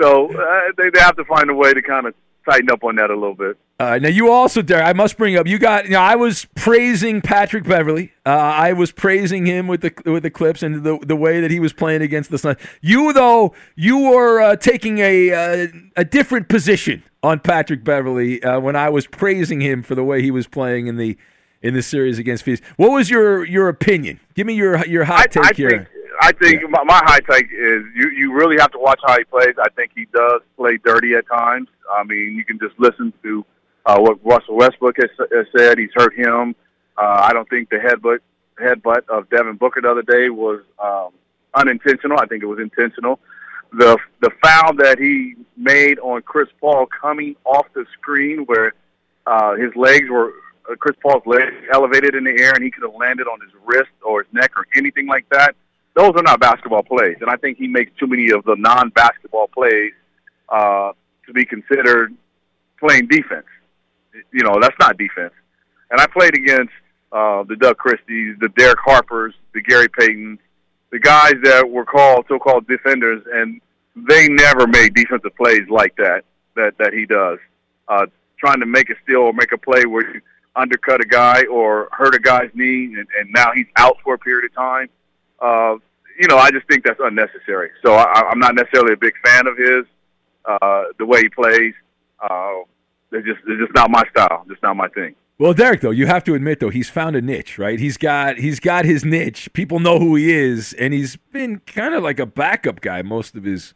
[0.00, 2.14] So uh, they, they have to find a way to kind of
[2.48, 3.56] tighten up on that a little bit.
[3.78, 4.84] Uh, now you also, Darrick.
[4.84, 5.46] I must bring up.
[5.46, 5.86] You got.
[5.86, 8.12] You know, I was praising Patrick Beverley.
[8.24, 11.50] Uh, I was praising him with the with the clips and the the way that
[11.50, 12.58] he was playing against the Suns.
[12.80, 15.66] You though, you were uh, taking a uh,
[15.96, 20.22] a different position on Patrick Beverley uh, when I was praising him for the way
[20.22, 21.16] he was playing in the
[21.62, 22.64] in the series against Phoenix.
[22.76, 24.20] What was your your opinion?
[24.34, 25.70] Give me your your hot take I here.
[25.70, 25.88] Think,
[26.20, 29.24] I think my, my high take is you you really have to watch how he
[29.24, 29.54] plays.
[29.60, 31.68] I think he does play dirty at times.
[31.90, 33.44] I mean, you can just listen to
[33.86, 35.78] uh, what Russell Westbrook has, has said.
[35.78, 36.54] He's hurt him.
[36.96, 38.18] Uh, I don't think the headbutt
[38.60, 41.10] headbutt of Devin Booker the other day was um,
[41.54, 42.18] unintentional.
[42.20, 43.18] I think it was intentional.
[43.72, 48.74] The the foul that he made on Chris Paul coming off the screen, where
[49.26, 50.32] uh, his legs were
[50.78, 53.90] Chris Paul's legs elevated in the air, and he could have landed on his wrist
[54.04, 55.54] or his neck or anything like that.
[55.94, 59.48] Those are not basketball plays, and I think he makes too many of the non-basketball
[59.48, 59.92] plays
[60.48, 60.92] uh,
[61.26, 62.14] to be considered
[62.80, 63.46] playing defense.
[64.32, 65.32] You know, that's not defense.
[65.90, 66.72] And I played against
[67.12, 70.38] uh, the Doug Christies, the Derek Harpers, the Gary Paytons,
[70.90, 73.60] the guys that were called so-called defenders, and
[73.94, 76.24] they never made defensive plays like that
[76.56, 77.38] that that he does.
[77.88, 78.06] Uh,
[78.38, 80.20] trying to make a steal or make a play where you
[80.56, 84.18] undercut a guy or hurt a guy's knee, and, and now he's out for a
[84.18, 84.88] period of time.
[85.40, 85.76] Uh,
[86.20, 87.70] you know, I just think that's unnecessary.
[87.84, 89.84] So I, I'm not necessarily a big fan of his
[90.44, 91.74] uh, the way he plays.
[92.20, 92.60] Uh,
[93.12, 94.44] it's just it's just not my style.
[94.48, 95.14] Just not my thing.
[95.38, 97.78] Well, Darrick, though, you have to admit though he's found a niche, right?
[97.78, 99.52] He's got he's got his niche.
[99.52, 103.34] People know who he is, and he's been kind of like a backup guy most
[103.34, 103.74] of his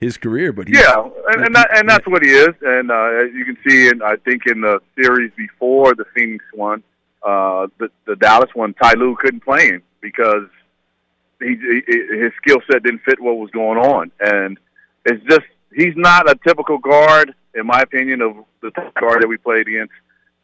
[0.00, 0.52] his career.
[0.52, 2.54] But he's, yeah, and and, that, and that's what he is.
[2.62, 6.44] And uh, as you can see, and I think in the series before the Phoenix
[6.52, 6.82] one,
[7.22, 10.48] uh, the the Dallas one, Ty Lue couldn't play him because
[11.40, 14.58] he, he his skill set didn't fit what was going on, and
[15.04, 18.70] it's just he's not a typical guard, in my opinion, of the
[19.00, 19.94] guard that we played against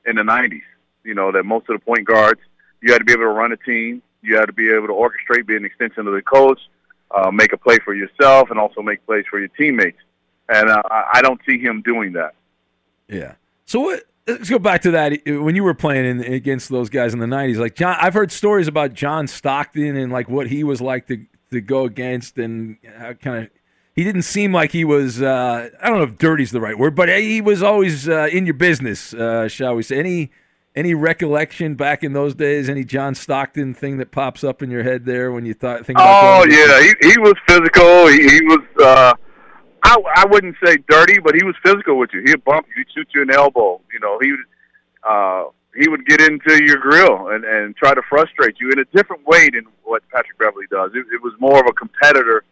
[0.07, 0.63] in the '90s.
[1.05, 2.41] You know that most of the point guards,
[2.81, 4.95] you had to be able to run a team, you had to be able to
[4.95, 6.61] orchestrate, be an extension of the coach,
[7.15, 9.99] uh, make a play for yourself, and also make plays for your teammates.
[10.49, 12.35] And uh, I don't see him doing that.
[13.09, 13.35] Yeah.
[13.67, 14.03] So what?
[14.27, 17.27] Let's go back to that when you were playing in, against those guys in the
[17.27, 17.57] '90s.
[17.57, 21.25] Like John, I've heard stories about John Stockton and like what he was like to
[21.51, 22.79] to go against, and
[23.21, 23.51] kind of
[23.95, 25.23] he didn't seem like he was.
[25.23, 28.47] Uh, I don't know if "dirty's" the right word, but he was always uh, in
[28.47, 29.99] your business, uh, shall we say?
[29.99, 30.31] Any
[30.75, 32.69] any recollection back in those days?
[32.69, 35.87] Any John Stockton thing that pops up in your head there when you thought?
[35.87, 38.09] Think about oh yeah, he, he was physical.
[38.09, 38.61] He, he was.
[38.81, 39.15] Uh,
[39.83, 42.23] I I wouldn't say dirty, but he was physical with you.
[42.27, 43.81] He'd bump you, he'd shoot you in the elbow.
[43.93, 44.41] You know, he would.
[45.03, 45.45] Uh,
[45.77, 49.27] he would get into your grill and, and try to frustrate you in a different
[49.27, 50.93] way than what Patrick Beverley does.
[50.95, 52.45] It, it was more of a competitor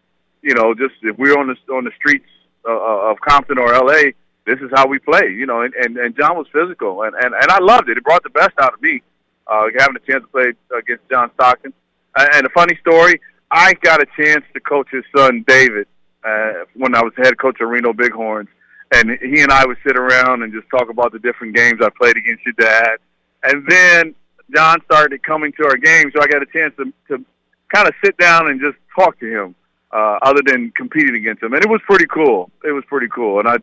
[0.43, 2.27] you know, just if we're on the on the streets
[2.67, 4.13] uh, of Compton or L.A.,
[4.45, 5.29] this is how we play.
[5.29, 7.97] You know, and and, and John was physical, and, and and I loved it.
[7.97, 9.01] It brought the best out of me,
[9.47, 11.73] uh, having a chance to play against John Stockton.
[12.15, 13.19] And a funny story,
[13.49, 15.87] I got a chance to coach his son David
[16.23, 18.49] uh, when I was head coach of Reno Bighorns,
[18.93, 21.89] and he and I would sit around and just talk about the different games I
[21.89, 22.97] played against your dad.
[23.43, 24.15] And then
[24.55, 27.25] John started coming to our games, so I got a chance to to
[27.73, 29.55] kind of sit down and just talk to him
[29.91, 31.53] uh, other than competing against him.
[31.53, 32.51] And it was pretty cool.
[32.63, 33.39] It was pretty cool.
[33.39, 33.57] And I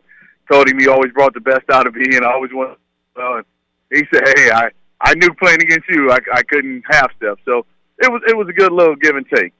[0.51, 2.77] told him he always brought the best out of me, and I always wanted.
[3.15, 3.41] Uh,
[3.91, 4.69] he said, "Hey, I
[5.01, 7.65] I knew playing against you, I I couldn't half step." So
[7.99, 9.53] it was it was a good little give and take.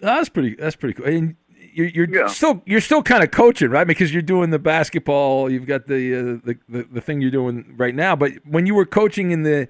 [0.00, 0.54] That's pretty.
[0.54, 1.06] That's pretty cool.
[1.06, 1.36] And
[1.72, 2.26] you're, you're yeah.
[2.26, 3.86] still you're still kind of coaching, right?
[3.86, 5.50] Because you're doing the basketball.
[5.50, 8.16] You've got the, uh, the the the thing you're doing right now.
[8.16, 9.68] But when you were coaching in the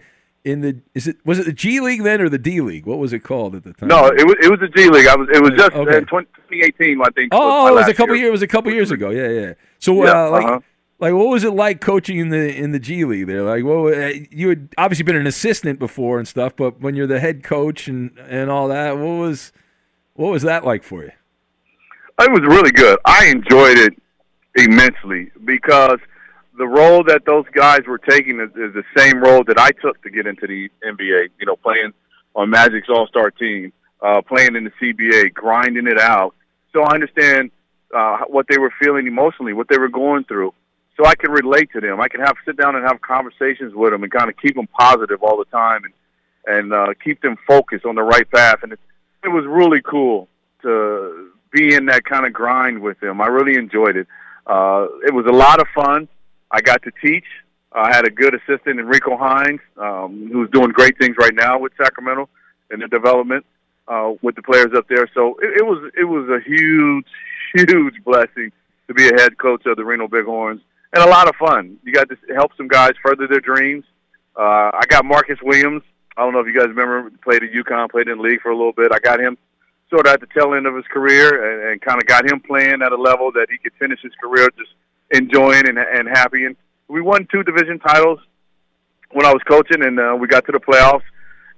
[0.48, 2.86] in the is it was it the G League then or the D League?
[2.86, 3.88] What was it called at the time?
[3.88, 5.06] No, it was it was the G League.
[5.06, 5.98] I was it was just okay.
[5.98, 7.28] in 2018, I think.
[7.32, 8.24] Oh, was it was a couple year.
[8.24, 8.28] years.
[8.28, 9.10] It was a couple years ago.
[9.10, 9.54] Yeah, yeah.
[9.78, 10.44] So yeah, uh, like.
[10.44, 10.60] uh-huh.
[11.00, 13.44] Like what was it like coaching in the in the G League there?
[13.44, 17.06] Like, what uh, you had obviously been an assistant before and stuff, but when you're
[17.06, 19.52] the head coach and and all that, what was
[20.14, 21.12] what was that like for you?
[22.20, 22.98] It was really good.
[23.04, 23.94] I enjoyed it
[24.56, 26.00] immensely because
[26.58, 30.02] the role that those guys were taking is, is the same role that I took
[30.02, 31.28] to get into the NBA.
[31.38, 31.92] You know, playing
[32.34, 36.34] on Magic's All Star team, uh, playing in the CBA, grinding it out.
[36.72, 37.50] So I understand
[37.94, 40.52] uh, what they were feeling emotionally, what they were going through.
[40.96, 42.00] So I can relate to them.
[42.00, 44.66] I can have sit down and have conversations with them and kind of keep them
[44.66, 45.94] positive all the time and
[46.46, 48.60] and uh, keep them focused on the right path.
[48.62, 48.80] And it,
[49.22, 50.28] it was really cool
[50.62, 53.20] to be in that kind of grind with them.
[53.20, 54.06] I really enjoyed it.
[54.46, 56.08] Uh, it was a lot of fun.
[56.50, 57.24] I got to teach.
[57.72, 61.72] I had a good assistant, Enrico Hines, um, who's doing great things right now with
[61.76, 62.28] Sacramento.
[62.70, 63.44] and their development
[63.88, 65.08] uh, with the players up there.
[65.14, 67.06] So it, it was it was a huge,
[67.54, 68.52] huge blessing
[68.86, 70.60] to be a head coach of the Reno Bighorns,
[70.94, 71.78] and a lot of fun.
[71.84, 73.84] You got to help some guys further their dreams.
[74.36, 75.82] Uh, I got Marcus Williams.
[76.16, 78.50] I don't know if you guys remember, played at UConn, played in the league for
[78.50, 78.90] a little bit.
[78.92, 79.36] I got him
[79.88, 82.40] sort of at the tail end of his career and, and kind of got him
[82.40, 84.70] playing at a level that he could finish his career just
[85.10, 86.44] enjoying and, and happy.
[86.44, 86.56] And
[86.88, 88.20] we won two division titles
[89.12, 91.02] when I was coaching, and uh, we got to the playoffs.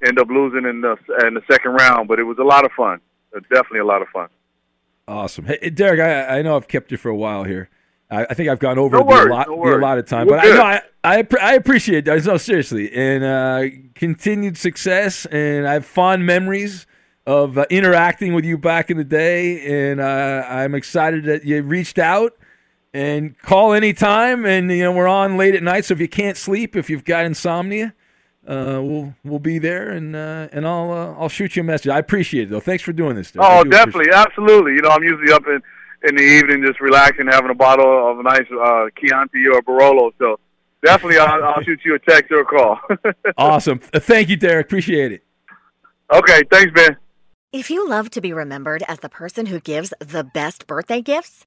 [0.05, 0.97] End up losing in the
[1.27, 3.01] in the second round, but it was a lot of fun.
[3.37, 4.29] Uh, definitely a lot of fun.
[5.07, 6.01] Awesome, hey, Darrick.
[6.01, 7.69] I, I know I've kept you for a while here.
[8.11, 9.79] I, I think I've gone over no the, worries, no the worries.
[9.79, 10.59] allotted time, We're but good.
[10.61, 12.25] I know I I, I appreciate that.
[12.25, 16.87] No, seriously, and uh, continued success, and I have fond memories
[17.27, 21.63] of uh, interacting with you back in the day, and uh, I'm excited that you
[21.63, 22.37] reached out
[22.93, 24.45] and call anytime.
[24.47, 27.05] And you know we're on late at night, so if you can't sleep, if you've
[27.05, 27.95] got insomnia,
[28.47, 31.89] uh, we'll we'll be there, and uh, and I'll uh, I'll shoot you a message.
[31.89, 32.61] I appreciate it though.
[32.61, 33.33] Thanks for doing this.
[33.33, 33.45] Darrick.
[33.45, 34.73] I Oh, do definitely, absolutely.
[34.73, 35.61] You know, I'm usually up in
[36.09, 40.11] in the evening, just relaxing, having a bottle of a nice uh, Chianti or Barolo.
[40.19, 40.41] So
[40.83, 42.81] definitely, I'll, I'll shoot you a text or a call.
[43.37, 43.81] Awesome.
[43.93, 44.63] Uh, Thank you, Darrick.
[44.65, 45.23] Appreciate it.
[46.13, 46.97] okay, thanks, Ben.
[47.53, 51.47] If you love to be remembered as the person who gives the best birthday gifts,